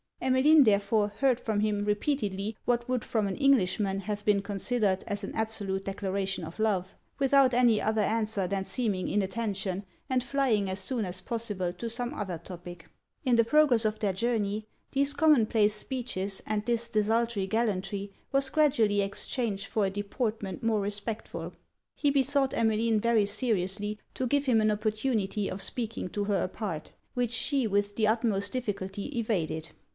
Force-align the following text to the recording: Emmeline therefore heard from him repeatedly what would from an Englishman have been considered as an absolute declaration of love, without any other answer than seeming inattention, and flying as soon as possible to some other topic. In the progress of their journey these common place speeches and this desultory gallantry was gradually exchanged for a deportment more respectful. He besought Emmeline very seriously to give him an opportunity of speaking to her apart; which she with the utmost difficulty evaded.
Emmeline 0.19 0.63
therefore 0.63 1.07
heard 1.19 1.39
from 1.39 1.59
him 1.59 1.83
repeatedly 1.83 2.55
what 2.65 2.87
would 2.87 3.03
from 3.03 3.27
an 3.27 3.35
Englishman 3.35 3.99
have 4.01 4.23
been 4.23 4.41
considered 4.41 5.03
as 5.07 5.23
an 5.23 5.33
absolute 5.35 5.85
declaration 5.85 6.43
of 6.43 6.57
love, 6.59 6.95
without 7.19 7.53
any 7.55 7.79
other 7.81 8.01
answer 8.01 8.47
than 8.47 8.63
seeming 8.63 9.07
inattention, 9.07 9.83
and 10.09 10.23
flying 10.23 10.69
as 10.69 10.79
soon 10.79 11.05
as 11.05 11.21
possible 11.21 11.73
to 11.73 11.89
some 11.89 12.13
other 12.13 12.37
topic. 12.39 12.87
In 13.25 13.35
the 13.35 13.43
progress 13.43 13.83
of 13.85 13.97
their 13.99 14.13
journey 14.13 14.67
these 14.91 15.13
common 15.13 15.45
place 15.47 15.73
speeches 15.75 16.41
and 16.47 16.65
this 16.65 16.89
desultory 16.89 17.45
gallantry 17.47 18.11
was 18.31 18.49
gradually 18.49 19.01
exchanged 19.01 19.67
for 19.67 19.85
a 19.85 19.89
deportment 19.91 20.63
more 20.63 20.81
respectful. 20.81 21.53
He 21.95 22.09
besought 22.11 22.53
Emmeline 22.55 22.99
very 22.99 23.25
seriously 23.27 23.99
to 24.15 24.27
give 24.27 24.45
him 24.45 24.61
an 24.61 24.71
opportunity 24.71 25.49
of 25.49 25.61
speaking 25.61 26.09
to 26.09 26.23
her 26.25 26.43
apart; 26.43 26.93
which 27.15 27.31
she 27.31 27.67
with 27.67 27.95
the 27.95 28.07
utmost 28.07 28.51
difficulty 28.53 29.17
evaded. 29.17 29.69